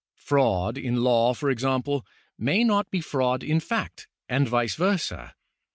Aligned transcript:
Fraud 0.15 0.79
in 0.79 1.03
law, 1.03 1.31
for 1.35 1.51
example, 1.51 2.03
may 2.35 2.63
not 2.63 2.89
be 2.89 3.01
fraud 3.01 3.43
in 3.43 3.59
fact, 3.59 4.07
and 4.27 4.47
vice 4.49 4.73
versa. 4.73 5.35